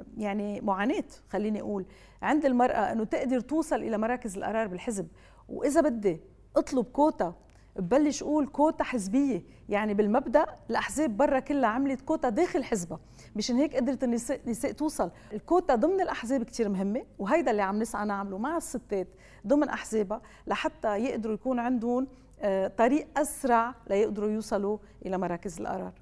آه، 0.00 0.04
يعني 0.18 0.60
معاناة 0.60 1.04
خليني 1.28 1.60
أقول. 1.60 1.84
عند 2.22 2.44
المرأة 2.44 2.92
إنه 2.92 3.04
تقدر 3.04 3.40
توصل 3.40 3.76
إلى 3.76 3.98
مراكز 3.98 4.36
القرار 4.36 4.66
بالحزب. 4.66 5.08
وإذا 5.48 5.80
بدي 5.80 6.20
أطلب 6.56 6.84
كوتا 6.84 7.34
ببلش 7.76 8.22
أقول 8.22 8.46
كوتا 8.46 8.84
حزبية. 8.84 9.42
يعني 9.68 9.94
بالمبدأ 9.94 10.46
الأحزاب 10.70 11.16
برا 11.16 11.40
كلها 11.40 11.68
عملت 11.68 12.00
كوتا 12.00 12.28
داخل 12.28 12.64
حزبها. 12.64 13.00
مشان 13.36 13.56
هيك 13.56 13.76
قدرت 13.76 14.04
النساء, 14.04 14.72
توصل. 14.72 15.10
الكوتا 15.32 15.74
ضمن 15.74 16.00
الأحزاب 16.00 16.42
كثير 16.42 16.68
مهمة 16.68 17.02
وهيدا 17.18 17.50
اللي 17.50 17.62
عم 17.62 17.78
نسعى 17.78 18.06
نعمله 18.06 18.38
مع 18.38 18.56
الستات 18.56 19.08
ضمن 19.46 19.68
أحزابها 19.68 20.22
لحتى 20.46 20.98
يقدروا 20.98 21.34
يكون 21.34 21.58
عندهم 21.58 22.06
آه، 22.42 22.68
طريق 22.68 23.06
أسرع 23.16 23.74
ليقدروا 23.90 24.30
يوصلوا 24.30 24.78
إلى 25.06 25.18
مراكز 25.18 25.60
القرار. 25.60 25.92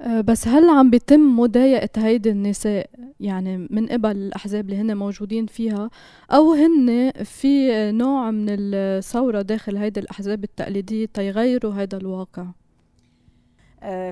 أه، 0.00 0.20
بس 0.20 0.48
هل 0.48 0.68
عم 0.68 0.90
بيتم 0.90 1.40
مضايقة 1.40 2.06
هيدي 2.06 2.30
النساء 2.30 2.90
يعني 3.20 3.68
من 3.70 3.86
قبل 3.86 4.10
الأحزاب 4.10 4.64
اللي 4.64 4.76
هن 4.80 4.96
موجودين 4.96 5.46
فيها؟ 5.46 5.90
أو 6.30 6.52
هن 6.52 7.12
في 7.24 7.70
نوع 7.92 8.30
من 8.30 8.46
الثورة 8.48 9.42
داخل 9.42 9.76
هيدي 9.76 10.00
الأحزاب 10.00 10.44
التقليدية 10.44 11.06
تيغيروا 11.06 11.74
هيدا 11.74 11.96
الواقع؟ 11.96 12.46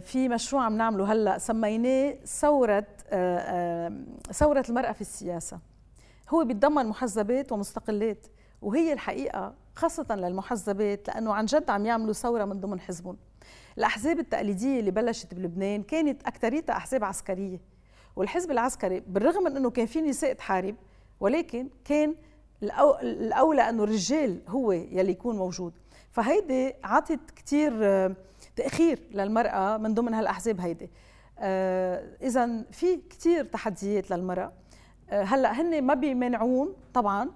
في 0.01 0.29
مشروع 0.29 0.65
عم 0.65 0.77
نعمله 0.77 1.13
هلأ 1.13 1.39
سميناه 1.39 2.15
ثورة 2.25 2.87
أه، 3.09 3.93
ثورة 4.33 4.65
المرأة 4.69 4.93
في 4.93 5.01
السياسة. 5.01 5.59
هو 6.31 6.45
بيتضمن 6.45 6.87
محزبات 6.87 7.53
ومستقلات 7.53 8.27
وهي 8.63 8.93
الحقيقة 8.93 9.55
خاصة 9.77 10.07
للمحزبات 10.11 11.09
لأنه 11.09 11.35
عن 11.35 11.45
جد 11.45 11.71
عم 11.71 11.87
يعملوا 11.87 12.13
ثورة 12.13 12.45
من 12.45 12.61
ضمن 12.61 12.81
حزبهم. 12.81 13.17
الأحزاب 13.79 14.19
التقليدية 14.19 14.81
اللي 14.81 14.91
بلشت 14.91 15.35
بلبنان 15.35 15.83
كانت 15.83 16.23
أكثريتها 16.27 16.77
أحزاب 16.77 17.05
عسكرية 17.05 17.61
والحزب 18.17 18.51
العسكري 18.51 19.01
بالرغم 19.01 19.43
من 19.43 19.57
أنه 19.57 19.71
كان 19.71 19.87
في 19.87 20.01
نساء 20.01 20.33
تحارب 20.33 20.75
ولكن 21.21 21.69
كان 21.85 22.15
الأولى 23.03 23.69
أنه 23.69 23.85
الرجال 23.85 24.41
هو 24.49 24.73
يلي 24.73 25.11
يكون 25.11 25.37
موجود. 25.37 25.73
فهيدي 26.11 26.75
عطت 26.85 27.31
كتير 27.37 27.73
تأخير 28.57 28.99
للمرأة 29.11 29.77
من 29.77 29.95
ضمن 29.95 30.15
هالأحزاب 30.15 30.61
هيدي. 30.61 30.91
آه، 31.39 32.17
إذا 32.23 32.63
في 32.73 32.97
كتير 32.97 33.45
تحديات 33.45 34.11
للمرأة. 34.11 34.53
آه، 35.11 35.23
هلأ 35.23 35.61
هن 35.61 35.83
ما 35.83 35.95
بيمنعون 35.95 36.75
طبعا. 36.95 37.31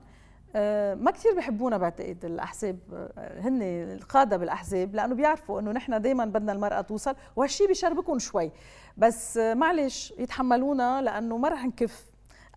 آه، 0.56 0.94
ما 0.94 1.10
كثير 1.10 1.34
بحبونا 1.34 1.78
بعتقد 1.78 2.24
الأحزاب 2.24 2.78
هن 3.18 3.62
القادة 3.62 4.36
بالأحزاب 4.36 4.94
لأنه 4.94 5.14
بيعرفوا 5.14 5.60
إنه 5.60 5.72
نحن 5.72 6.00
دائما 6.00 6.24
بدنا 6.24 6.52
المرأة 6.52 6.80
توصل 6.80 7.14
وهالشيء 7.36 7.66
بيشربكم 7.68 8.18
شوي. 8.18 8.52
بس 8.96 9.36
معلش 9.36 10.14
يتحملونا 10.18 11.02
لأنه 11.02 11.36
ما 11.36 11.48
رح 11.48 11.64
نكف 11.64 12.06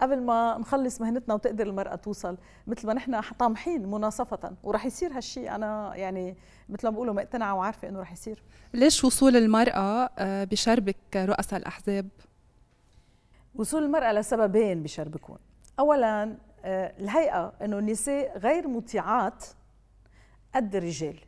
قبل 0.01 0.21
ما 0.21 0.57
نخلص 0.57 1.01
مهنتنا 1.01 1.33
وتقدر 1.33 1.67
المرأة 1.67 1.95
توصل 1.95 2.37
مثل 2.67 2.87
ما 2.87 2.93
نحن 2.93 3.21
طامحين 3.39 3.91
مناصفة 3.91 4.53
ورح 4.63 4.85
يصير 4.85 5.17
هالشيء 5.17 5.55
أنا 5.55 5.95
يعني 5.95 6.35
مثل 6.69 6.87
ما 6.87 6.93
بقولوا 6.93 7.13
مقتنعة 7.13 7.55
وعارفة 7.55 7.89
إنه 7.89 7.99
رح 7.99 8.11
يصير. 8.11 8.43
ليش 8.73 9.03
وصول 9.03 9.35
المرأة 9.35 10.09
بشربك 10.43 10.95
رؤساء 11.15 11.59
الأحزاب؟ 11.59 12.07
وصول 13.55 13.83
المرأة 13.83 14.13
لسببين 14.13 14.83
بشربكون 14.83 15.37
أولا 15.79 16.37
آه، 16.65 16.93
الهيئة 16.99 17.53
إنه 17.61 17.79
النساء 17.79 18.37
غير 18.37 18.67
مطيعات 18.67 19.45
قد 20.55 20.75
الرجال 20.75 21.19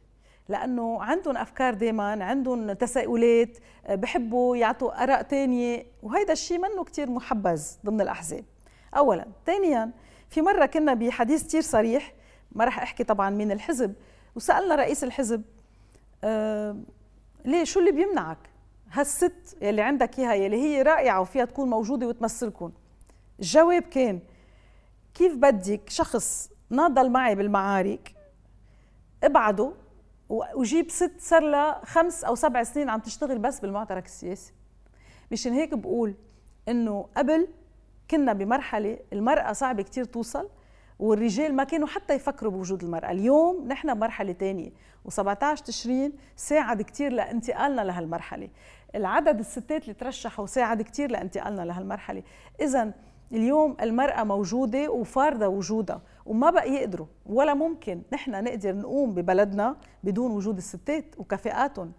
لأنه 0.50 1.04
عندهم 1.04 1.38
أفكار 1.38 1.74
دائما 1.74 2.24
عندهم 2.24 2.74
تساؤلات 2.74 3.58
آه، 3.86 3.96
بحبوا 3.96 4.58
يعطوا 4.58 5.04
آراء 5.04 5.24
ثانية 5.24 5.86
وهيدا 6.04 6.34
الشيء 6.34 6.58
منه 6.58 6.84
كثير 6.84 7.10
محبذ 7.10 7.64
ضمن 7.86 8.02
الأحزاب. 8.02 8.44
اولا. 8.98 9.26
ثانيا 9.46 9.92
في 10.30 10.42
مرة 10.42 10.66
كنا 10.66 10.94
بحديث 10.94 11.48
كثير 11.48 11.62
صريح 11.62 12.14
ما 12.52 12.66
راح 12.66 12.80
أحكي 12.80 13.04
طبعا 13.04 13.30
مين 13.30 13.52
الحزب 13.52 13.94
وسألنا 14.36 14.76
رئيس 14.76 15.04
الحزب 15.04 15.42
آه 16.24 16.78
ليه؟ 17.46 17.64
شو 17.64 17.80
اللي 17.80 17.92
بيمنعك؟ 17.92 18.38
هالست 18.92 19.58
يلي 19.62 19.82
عندك 19.82 20.20
إياها 20.20 20.34
يلي 20.34 20.58
هي 20.58 20.82
رائعة 20.82 21.22
وفيها 21.22 21.46
تكون 21.46 21.70
موجودة 21.70 22.08
وتمثلكم. 22.08 22.72
الجواب 23.40 23.82
كان 23.82 24.20
كيف 25.14 25.36
بدك 25.36 25.90
شخص 25.90 26.50
ناضل 26.70 27.10
معي 27.10 27.36
بالمعارك 27.36 28.16
ابعده 29.24 29.74
وجيب 30.30 30.90
ست 30.92 31.12
صار 31.20 31.42
لها 31.42 31.82
خمس 31.86 32.24
أو 32.24 32.36
سبع 32.36 32.64
سنين 32.64 32.90
عم 32.90 33.00
تشتغل 33.00 33.40
بس 33.40 33.60
بالمعترك 33.60 34.06
السياسي؟ 34.06 34.54
مشان 35.32 35.54
هيك 35.54 35.74
بقول 35.74 36.16
إنه 36.68 37.06
قبل 37.18 37.48
كنا 38.12 38.34
بمرحلة 38.34 38.98
المرأة 39.14 39.54
صعب 39.54 39.82
كتير 39.82 40.04
توصل 40.04 40.50
والرجال 41.00 41.56
ما 41.56 41.64
كانوا 41.64 41.88
حتى 41.88 42.14
يفكروا 42.14 42.52
بوجود 42.52 42.84
المرأة. 42.84 43.12
اليوم 43.12 43.68
نحن 43.68 43.94
بمرحلة 43.94 44.32
تانية 44.32 44.70
و17 45.10 45.62
تشرين 45.64 46.14
ساعد 46.36 46.82
كتير 46.82 47.12
لانتقالنا 47.12 47.82
لهالمرحلة. 47.82 48.50
العدد 48.96 49.40
الستات 49.40 49.84
اللي 49.84 49.94
ترشحوا 49.94 50.46
ساعد 50.46 50.82
كتير 50.82 51.12
لانتقالنا 51.12 51.62
لهالمرحلة. 51.62 52.24
إذا 52.62 52.92
اليوم 53.32 53.78
المرأة 53.82 54.24
موجودة 54.24 54.92
وفارضة 54.92 55.48
وجودها 55.48 56.02
وما 56.26 56.50
بقى 56.50 56.70
يقدروا 56.74 57.08
ولا 57.26 57.54
ممكن 57.54 58.02
نحن 58.14 58.44
نقدر 58.44 58.76
نقوم 58.76 59.14
ببلدنا 59.14 59.76
بدون 60.04 60.32
وجود 60.32 60.58
الستات 60.58 61.06
وكفاءاتهم. 61.18 61.92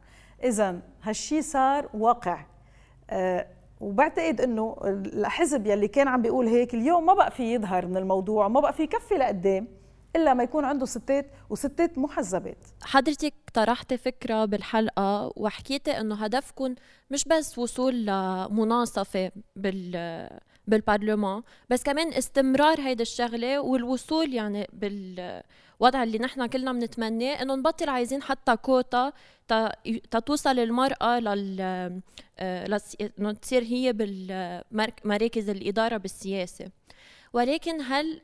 إذا 0.44 0.80
هالشي 1.02 1.42
صار 1.42 1.88
واقع. 1.94 2.44
أه 3.10 3.46
وبعتقد 3.82 4.40
إنه 4.40 4.76
الحزب 4.84 5.66
يلي 5.66 5.88
كان 5.88 6.08
عم 6.08 6.22
بيقول 6.22 6.46
هيك 6.46 6.74
اليوم 6.74 7.06
ما 7.06 7.14
بقى 7.14 7.30
في 7.30 7.54
يظهر 7.54 7.86
من 7.86 7.96
الموضوع 7.96 8.48
ما 8.48 8.60
بقى 8.60 8.72
في 8.72 8.82
يكفي 8.82 9.14
لقدام. 9.14 9.66
إلا 10.16 10.34
ما 10.34 10.42
يكون 10.42 10.64
عنده 10.64 10.86
ستات 10.86 11.26
وستات 11.50 11.98
محزبات. 11.98 12.58
حضرتك 12.82 13.34
طرحتي 13.54 13.96
فكرة 13.96 14.44
بالحلقة 14.44 15.32
وحكيتي 15.36 15.90
إنه 16.00 16.14
هدفكم 16.14 16.74
مش 17.10 17.24
بس 17.24 17.58
وصول 17.58 18.06
لمناصفة 18.06 19.32
بال 19.56 20.28
بالبرلمان 20.66 21.42
بس 21.70 21.82
كمان 21.82 22.12
استمرار 22.12 22.80
هيدا 22.80 23.02
الشغلة 23.02 23.60
والوصول 23.60 24.34
يعني 24.34 24.66
بالوضع 24.72 26.02
اللي 26.02 26.18
نحن 26.18 26.46
كلنا 26.46 26.72
بنتمناه 26.72 27.42
إنه 27.42 27.54
نبطل 27.54 27.88
عايزين 27.88 28.22
حتى 28.22 28.56
كوتا 28.56 29.12
تتوصل 30.10 30.58
المرأة 30.58 31.20
لل 31.20 31.56
آه، 32.38 32.80
تصير 33.42 33.62
هي 33.62 33.92
بالمراكز 33.92 35.48
الإدارة 35.48 35.96
بالسياسة. 35.96 36.66
ولكن 37.32 37.80
هل 37.80 38.20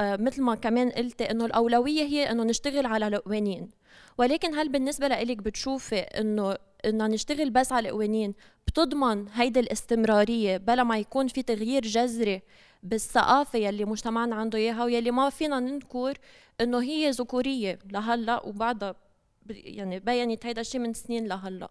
مثل 0.00 0.42
ما 0.42 0.54
كمان 0.54 0.90
قلتي 0.90 1.30
إنه 1.30 1.44
الأولوية 1.44 2.02
هي 2.02 2.30
إنه 2.30 2.44
نشتغل 2.44 2.86
على 2.86 3.06
القوانين. 3.06 3.70
ولكن 4.18 4.54
هل 4.54 4.68
بالنسبة 4.68 5.08
لإلك 5.08 5.36
بتشوفي 5.36 5.98
إنه 5.98 6.56
إنه 6.84 7.06
نشتغل 7.06 7.50
بس 7.50 7.72
على 7.72 7.88
القوانين 7.88 8.34
بتضمن 8.66 9.28
هيدي 9.34 9.60
الاستمرارية 9.60 10.56
بلا 10.56 10.84
ما 10.84 10.98
يكون 10.98 11.28
في 11.28 11.42
تغيير 11.42 11.82
جذري 11.82 12.42
بالثقافة 12.82 13.58
يلي 13.58 13.84
مجتمعنا 13.84 14.36
عنده 14.36 14.58
إياها 14.58 14.84
ويلي 14.84 15.10
ما 15.10 15.30
فينا 15.30 15.60
ننكر 15.60 16.18
إنه 16.60 16.82
هي 16.82 17.10
ذكورية 17.10 17.78
لهلأ 17.90 18.46
وبعدها 18.46 18.94
يعني 19.50 19.98
بينت 20.00 20.46
هيدا 20.46 20.60
الشيء 20.60 20.80
من 20.80 20.92
سنين 20.92 21.26
لهلأ؟ 21.26 21.68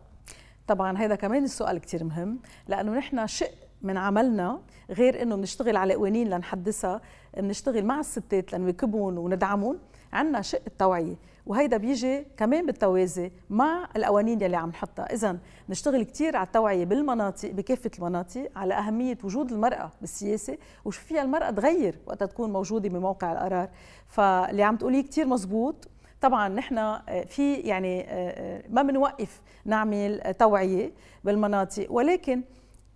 طبعا 0.68 0.98
هذا 0.98 1.16
كمان 1.16 1.44
السؤال 1.44 1.78
كتير 1.78 2.04
مهم 2.04 2.40
لأنه 2.68 2.92
نحن 2.98 3.28
شق 3.28 3.52
من 3.82 3.98
عملنا 3.98 4.62
غير 4.90 5.22
إنه 5.22 5.36
بنشتغل 5.36 5.76
على 5.78 5.94
قوانين 5.94 6.30
لنحدثها. 6.30 7.02
بنشتغل 7.42 7.86
مع 7.86 8.00
الستات 8.00 8.54
لنواكبهم 8.54 9.18
وندعمهم 9.18 9.80
عندنا 10.14 10.42
شق 10.42 10.62
التوعية. 10.68 11.16
وهيدا 11.46 11.78
بيجي 11.78 12.26
كمان 12.38 12.66
بالتوازي 12.66 13.32
مع 13.50 13.90
القوانين 13.96 14.42
يلي 14.42 14.56
عم 14.58 14.70
نحطها. 14.70 15.14
اذا 15.14 15.38
نشتغل 15.70 16.04
كثير 16.04 16.36
على 16.36 16.48
التوعية 16.48 16.86
بالمناطق 16.86 17.52
بكافة 17.52 17.92
المناطق 17.98 18.50
على 18.56 18.74
أهمية 18.74 19.18
وجود 19.24 19.52
المرأة 19.52 19.92
بالسياسة 20.02 20.58
وشو 20.86 21.02
فيها 21.02 21.22
المرأة 21.22 21.50
تغير 21.50 22.00
وقت 22.08 22.24
تكون 22.24 22.54
موجودة 22.54 22.90
بموقع 22.90 23.32
القرار. 23.32 23.70
فاللي 24.08 24.64
عم 24.64 24.76
تقوليه 24.76 25.04
كثير 25.04 25.28
مزبوط. 25.28 25.88
طبعا 26.22 26.48
نحن 26.50 26.78
آه، 26.78 27.02
في 27.28 27.54
يعني 27.54 28.02
آه، 28.02 28.06
آه، 28.10 28.64
ما 28.70 28.82
بنوقف 28.82 29.42
نعمل 29.66 30.34
توعية 30.40 30.92
بالمناطق. 31.24 31.92
ولكن 31.92 32.42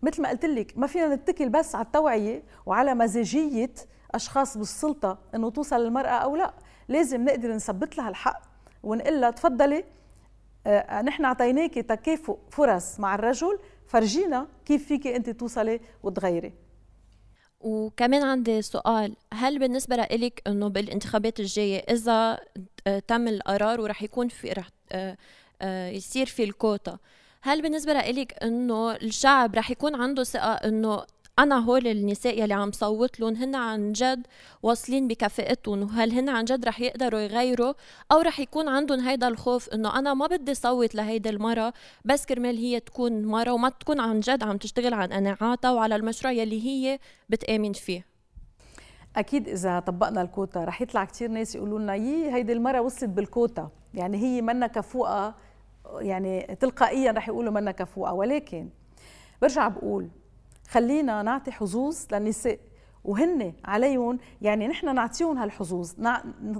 مثل 0.03 0.21
ما 0.21 0.29
قلت 0.29 0.45
لك 0.45 0.73
ما 0.77 0.87
فينا 0.87 1.15
نتكل 1.15 1.49
بس 1.49 1.75
على 1.75 1.85
التوعية 1.85 2.43
وعلى 2.65 2.95
مزاجية 2.95 3.73
أشخاص 4.15 4.57
بالسلطة 4.57 5.17
إنه 5.35 5.49
توصل 5.49 5.83
للمرأة 5.83 6.09
أو 6.09 6.35
لا. 6.35 6.53
لازم 6.87 7.25
نقدر 7.25 7.51
نثبت 7.55 7.97
لها 7.97 8.09
الحق 8.09 8.41
ونقول 8.83 9.21
لها 9.21 9.31
تفضلي 9.31 9.83
آه 10.67 11.01
نحن 11.01 11.25
أعطيناكي 11.25 11.81
تكافؤ 11.81 12.37
فرص 12.49 12.99
مع 12.99 13.15
الرجل 13.15 13.59
فرجينا 13.87 14.47
كيف 14.65 14.87
فيك 14.87 15.07
أنت 15.07 15.29
توصلي 15.29 15.79
وتغيري. 16.03 16.53
وكمان 17.59 18.23
عندي 18.23 18.61
سؤال 18.61 19.15
هل 19.33 19.59
بالنسبة 19.59 19.95
لإلك 19.95 20.41
أنه 20.47 20.67
بالانتخابات 20.67 21.39
الجاية 21.39 21.79
إذا 21.93 22.39
آه، 22.87 22.99
تم 22.99 23.27
القرار 23.27 23.81
ورح 23.81 24.03
يكون 24.03 24.27
في 24.27 24.51
رح 24.51 24.69
آه، 24.91 25.17
آه، 25.61 25.89
يصير 25.89 26.25
في 26.25 26.43
الكوتا 26.43 26.97
هل 27.41 27.61
بالنسبة 27.61 27.93
لإلك 27.93 28.43
أنه 28.43 28.91
الشعب 28.91 29.55
رح 29.55 29.71
يكون 29.71 29.95
عنده 29.95 30.23
ثقة 30.23 30.53
أنه 30.53 31.05
أنا 31.41 31.59
هول 31.59 31.87
النساء 31.87 32.43
يلي 32.43 32.53
عم 32.53 32.71
صوت 32.71 33.19
لهم 33.19 33.35
هن 33.35 33.55
عن 33.55 33.91
جد 33.91 34.27
واصلين 34.63 35.07
بكفاءتهم. 35.07 35.81
وهل 35.83 36.11
هن 36.11 36.29
عن 36.29 36.45
جد 36.45 36.65
رح 36.65 36.81
يقدروا 36.81 37.19
يغيروا؟ 37.19 37.73
أو 38.11 38.21
رح 38.21 38.39
يكون 38.39 38.67
عندهم 38.67 38.99
هيدا 38.99 39.27
الخوف 39.27 39.69
إنه 39.69 39.99
أنا 39.99 40.13
ما 40.13 40.27
بدي 40.27 40.53
صوت 40.53 40.95
لهيدي 40.95 41.29
المرة 41.29 41.73
بس 42.05 42.25
كرمال 42.25 42.57
هي 42.57 42.79
تكون 42.79 43.25
مرة 43.25 43.51
وما 43.51 43.69
تكون 43.69 43.99
عن 43.99 44.19
جد 44.19 44.43
عم 44.43 44.57
تشتغل 44.57 44.93
عن 44.93 45.07
قناعاتها 45.13 45.71
وعلى 45.71 45.95
المشروع 45.95 46.33
يلي 46.33 46.65
هي 46.65 46.99
بتآمن 47.29 47.73
فيه. 47.73 48.05
أكيد 49.15 49.47
إذا 49.47 49.79
طبقنا 49.79 50.21
الكوتا. 50.21 50.63
رح 50.63 50.81
يطلع 50.81 51.05
كثير 51.05 51.29
ناس 51.31 51.55
يقولوا 51.55 51.79
لنا 51.79 51.95
يي 51.95 52.33
هيدي 52.33 52.53
المرة 52.53 52.81
وصلت 52.81 53.09
بالكوتا. 53.09 53.69
يعني 53.93 54.17
هي 54.17 54.41
منا 54.41 54.67
كفوقة 54.67 55.35
يعني 55.99 56.55
تلقائيا 56.59 57.11
رح 57.11 57.27
يقولوا 57.27 57.51
منا 57.51 57.71
كفوقة 57.71 58.13
ولكن 58.13 58.69
برجع 59.41 59.67
بقول 59.67 60.09
خلينا 60.71 61.21
نعطي 61.21 61.51
حظوظ 61.51 61.97
للنساء. 62.11 62.59
وهن 63.03 63.53
عليهم 63.65 64.19
يعني 64.41 64.67
نحن 64.67 64.95
نعطيهم 64.95 65.37
هالحظوظ 65.37 65.91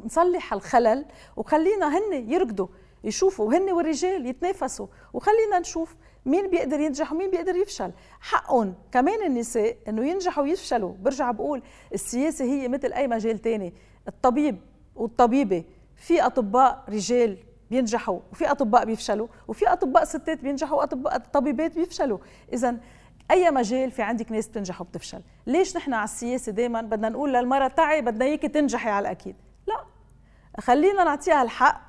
نصلح 0.05 0.53
الخلل 0.53 1.05
وخلينا 1.35 1.97
هن 1.97 2.31
يركضوا 2.31 2.67
يشوفوا 3.03 3.53
هن 3.53 3.71
والرجال 3.71 4.25
يتنافسوا 4.25 4.87
وخلينا 5.13 5.59
نشوف 5.59 5.95
مين 6.25 6.49
بيقدر 6.49 6.79
ينجح 6.79 7.11
ومين 7.11 7.31
بيقدر 7.31 7.55
يفشل. 7.55 7.91
حقهم 8.19 8.73
كمان 8.91 9.23
النساء 9.25 9.77
إنه 9.87 10.07
ينجحوا 10.07 10.43
ويفشلوا. 10.43 10.93
برجع 10.93 11.31
بقول 11.31 11.61
السياسة 11.93 12.45
هي 12.45 12.67
مثل 12.67 12.93
أي 12.93 13.07
مجال 13.07 13.39
تاني. 13.39 13.73
الطبيب 14.07 14.57
والطبيبة 14.95 15.63
في 15.95 16.25
أطباء 16.25 16.83
رجال 16.89 17.37
بينجحوا 17.71 18.19
وفي 18.31 18.51
أطباء 18.51 18.85
بيفشلوا 18.85 19.27
وفي 19.47 19.67
أطباء 19.67 20.03
ستات 20.03 20.41
بينجحوا 20.41 20.77
وأطباء 20.77 21.17
طبيبات 21.17 21.75
بيفشلوا. 21.75 22.17
اذا 22.53 22.77
أي 23.31 23.51
مجال 23.51 23.91
في 23.91 24.01
عندك 24.01 24.31
ناس 24.31 24.47
بتنجح 24.47 24.81
وبتفشل؟ 24.81 25.21
ليش 25.47 25.77
نحن 25.77 25.93
على 25.93 26.03
السياسة 26.03 26.51
دائما 26.51 26.81
بدنا 26.81 27.09
نقول 27.09 27.33
للمرأة 27.33 27.67
تعي 27.67 28.01
بدنا 28.01 28.25
إياكي 28.25 28.47
تنجحي 28.47 28.89
على 28.89 29.07
الأكيد؟ 29.07 29.35
لا. 29.67 29.85
خلينا 30.59 31.03
نعطيها 31.03 31.43
الحق 31.43 31.81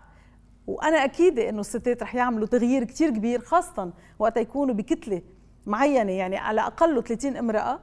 وأنا 0.66 1.05
اكيده 1.05 1.48
إنه 1.48 1.61
الستات 1.61 2.02
رح 2.02 2.14
يعملوا 2.14 2.46
تغيير 2.46 2.85
كثير 2.85 3.11
كبير 3.11 3.40
خاصه 3.40 3.92
وقت 4.18 4.37
يكونوا 4.37 4.74
بكتلة 4.74 5.22
معينة 5.66 6.12
يعني 6.12 6.37
على 6.37 6.61
أقل 6.61 7.02
30 7.02 7.37
امرأة 7.37 7.81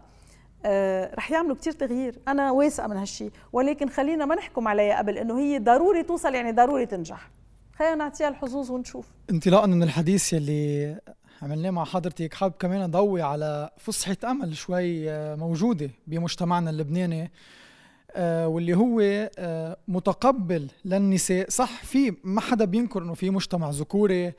آه 0.66 1.16
رح 1.16 1.32
يعملوا 1.32 1.56
كثير 1.56 1.74
تغيير. 1.74 2.20
أنا 2.28 2.52
واثقة 2.52 2.88
من 2.88 2.98
هالشيء 2.98 3.32
ولكن 3.54 3.90
خلينا 3.90 4.26
ما 4.26 4.36
نحكم 4.36 4.68
عليها 4.68 4.98
قبل 4.98 5.18
إنه 5.18 5.40
هي 5.40 5.60
ضروري 5.60 6.04
توصل 6.04 6.36
يعني 6.36 6.52
ضروري 6.52 6.86
تنجح. 6.86 7.32
خلينا 7.76 7.96
نعطيها 7.96 8.28
الحظوظ 8.28 8.72
ونشوف. 8.72 9.08
انطلاقا 9.30 9.68
من 9.68 9.84
الحديث 9.84 10.34
يلي 10.34 11.00
عملناه 11.42 11.70
مع 11.70 11.86
حضرتك 11.86 12.34
حابب 12.34 12.54
كمان 12.60 12.82
أضوي 12.82 13.22
على 13.22 13.70
فصحة 13.78 14.18
أمل 14.24 14.58
شوي 14.58 15.12
آه، 15.12 15.36
موجودة 15.36 15.90
بمجتمعنا 16.08 16.70
اللبناني 16.70 17.32
آه، 18.16 18.48
واللي 18.48 18.78
هو 18.78 19.02
آه، 19.40 19.78
متقبل 19.88 20.68
للنساء. 20.86 21.50
صح 21.50 21.84
في 21.84 22.14
ما 22.24 22.42
حدا 22.42 22.66
بينكر 22.66 23.04
إنه 23.04 23.14
في 23.14 23.30
مجتمع 23.30 23.70
ذكوري 23.70 24.34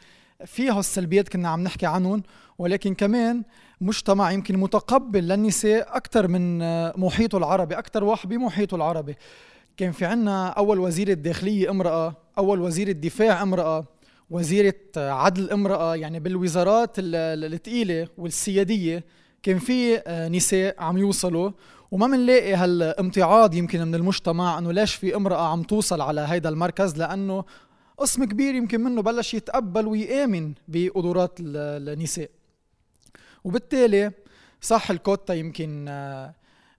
فيه 0.46 0.78
السلبيات 0.78 1.28
كنا 1.28 1.48
عم 1.48 1.62
نحكي 1.62 1.86
عنهم 1.86 2.22
ولكن 2.58 2.94
كمان 2.94 3.42
مجتمع 3.80 4.30
يمكن 4.32 4.56
متقبل 4.56 5.28
للنساء 5.28 5.96
أكثر 5.96 6.28
من 6.28 6.58
محيطه 7.00 7.38
العربي 7.38 7.78
أكثر 7.78 8.04
واحد 8.04 8.28
بمحيطه 8.28 8.74
العربي. 8.74 9.16
كان 9.76 9.92
في 9.92 10.04
عنا 10.04 10.48
أول 10.48 10.78
وزير 10.78 11.08
الداخلية 11.08 11.70
امرأة 11.70 12.14
أول 12.38 12.60
وزير 12.60 12.88
الدفاع 12.88 13.42
امرأة. 13.42 13.84
وزيرة 14.30 14.74
عدل 14.96 15.50
امرأة 15.50 15.96
يعني 15.96 16.20
بالوزارات 16.20 16.90
الثقيلة 16.98 18.08
والسيادية 18.18 19.04
كان 19.42 19.58
في 19.58 20.02
آه، 20.06 20.28
نساء 20.28 20.74
عم 20.78 20.98
يوصلوا 20.98 21.50
وما 21.90 22.06
بنلاقي 22.06 22.54
هالامتعاض 22.54 23.54
يمكن 23.54 23.86
من 23.86 23.94
المجتمع 23.94 24.58
إنه 24.58 24.72
ليش 24.72 24.94
في 24.94 25.16
امرأة 25.16 25.48
عم 25.48 25.62
توصل 25.62 26.00
على 26.00 26.20
هيدا 26.20 26.48
المركز؟ 26.48 26.96
لأنه 26.96 27.44
قسم 27.98 28.24
كبير 28.24 28.54
يمكن 28.54 28.80
منه 28.80 29.02
بلش 29.02 29.34
يتقبل 29.34 29.86
ويآمن 29.86 30.54
بقدرات 30.68 31.38
النساء. 31.40 32.30
وبالتالي 33.44 34.12
صح 34.60 34.90
الكوتا 34.90 35.34
يمكن 35.34 35.86
آه، 35.88 36.34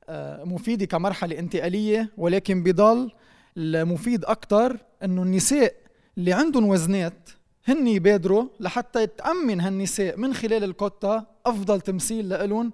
آه، 0.10 0.44
مفيدة 0.44 0.86
كمرحلة 0.86 1.40
انتقالية 1.40 2.12
ولكن 2.18 2.64
بضل 2.64 3.12
المفيد 3.58 4.26
أكثر 4.26 4.78
أنه 5.04 5.24
النساء 5.24 5.76
اللي 6.18 6.34
عندهم 6.34 6.66
وزنات 6.66 7.30
هن 7.68 7.88
يبادروا 7.88 8.46
لحتى 8.60 9.08
تأمن 9.08 9.62
هالنساء 9.62 10.18
من 10.18 10.34
خلال 10.34 10.64
الكوتا 10.64 11.26
أفضل 11.46 11.82
تمثيل 11.82 12.30
لإلهم 12.30 12.72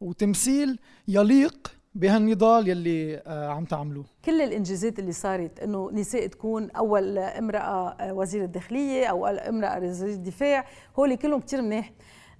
وتمثيل 0.00 0.78
يليق 1.08 1.80
بهالنضال 1.94 2.68
يلي 2.68 3.22
آه، 3.26 3.48
عم 3.48 3.64
تعملوه. 3.64 4.04
كل 4.24 4.40
الإنجازات 4.40 4.98
اللي 4.98 5.12
صارت 5.12 5.60
إنه 5.60 5.90
نساء 5.92 6.26
تكون 6.26 6.70
أول 6.70 7.18
امرأة 7.18 7.88
آه، 7.88 8.12
وزير 8.12 8.44
الداخلية 8.44 9.06
أو 9.06 9.26
امرأة 9.26 9.80
وزير 9.80 10.08
الدفاع 10.08 10.66
هول 10.98 11.14
كلهم 11.14 11.40
كثير 11.40 11.62
منيح. 11.62 11.92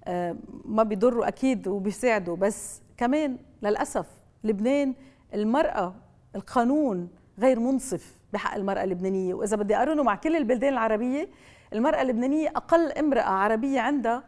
آه، 0.05 0.35
ما 0.65 0.83
بيضروا 0.83 1.27
أكيد 1.27 1.67
وبيساعدوا 1.67 2.35
بس 2.35 2.81
كمان 2.97 3.37
للأسف 3.61 4.05
لبنان 4.43 4.95
المرأة 5.33 5.95
القانون 6.35 7.09
غير 7.39 7.59
منصف 7.59 8.15
بحق 8.33 8.55
المرأة 8.55 8.83
اللبنانية. 8.83 9.33
وإذا 9.33 9.55
بدي 9.57 9.75
أقارنه 9.75 10.03
مع 10.03 10.15
كل 10.15 10.35
البلدان 10.35 10.73
العربية 10.73 11.29
المرأة 11.73 12.01
اللبنانية 12.01 12.49
أقل 12.49 12.91
امرأة 12.91 13.21
عربية 13.21 13.79
عندها 13.79 14.23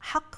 حق 0.00 0.34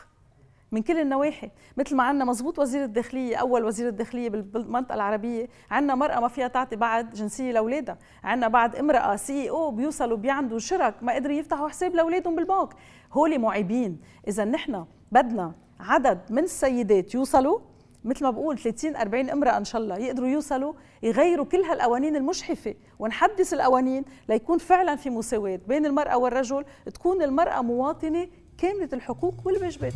من 0.73 0.83
كل 0.83 1.01
النواحي. 1.01 1.51
مثل 1.77 1.97
ما 1.97 2.03
عندنا 2.03 2.25
مزبوط 2.25 2.59
وزير 2.59 2.85
الداخلية 2.85 3.37
أول 3.37 3.65
وزير 3.65 3.89
الداخلية 3.89 4.29
بالمنطقة 4.29 4.95
العربية 4.95 5.49
عندنا 5.71 5.95
مرأة 5.95 6.21
ما 6.21 6.29
فيها 6.29 6.49
تعطي 6.49 6.77
بعد 6.77 7.11
جنسية 7.11 7.53
لأولادها. 7.53 7.99
عندنا 8.25 8.49
بعد 8.49 8.77
امرأة 8.77 9.17
سي 9.17 9.51
أو 9.51 9.71
بيوصلوا 9.71 10.17
بيعندوا 10.17 10.59
شرك 10.59 10.95
ما 11.03 11.15
قدروا 11.15 11.37
يفتحوا 11.37 11.69
حساب 11.69 11.95
لأولادهم 11.95 12.37
بالبنك. 12.37 12.69
هولي 13.13 13.39
معيبين. 13.39 14.01
إذا 14.29 14.45
نحن 14.45 14.87
بدنا 15.13 15.53
عدد 15.81 16.21
من 16.31 16.43
السيدات 16.43 17.15
يوصلوا 17.15 17.61
مثل 18.05 18.25
ما 18.25 18.31
بقول 18.31 18.59
30 18.59 18.97
40 18.97 19.31
امرأة 19.31 19.57
إن 19.57 19.64
شاء 19.64 19.81
الله 19.83 19.99
يقدروا 19.99 20.29
يوصلوا 20.29 20.73
يغيروا 21.03 21.47
كل 21.47 21.61
هالقوانين 21.61 22.17
المجحفه 22.17 22.75
ونحدث 22.99 23.55
القوانين 23.55 24.05
ليكون 24.29 24.59
فعلا 24.59 24.97
في 24.97 25.11
مساواة 25.11 25.61
بين 25.69 25.87
المرأة 25.87 26.19
والرجل 26.19 26.64
تكون 26.95 27.23
المرأة 27.23 27.62
مواطنة 27.62 28.29
كاملة 28.59 28.88
الحقوق 28.93 29.35
والواجبات. 29.45 29.93